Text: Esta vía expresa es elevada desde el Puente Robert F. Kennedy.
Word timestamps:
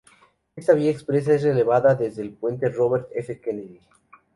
Esta 0.55 0.73
vía 0.73 0.89
expresa 0.89 1.35
es 1.35 1.43
elevada 1.43 1.93
desde 1.93 2.23
el 2.23 2.33
Puente 2.33 2.69
Robert 2.69 3.09
F. 3.13 3.39
Kennedy. 3.39 3.79